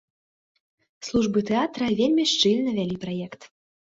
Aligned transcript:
Службы 1.07 1.39
тэатра 1.49 1.89
вельмі 2.01 2.25
шчыльна 2.31 2.71
вялі 2.79 2.95
праект. 3.03 3.41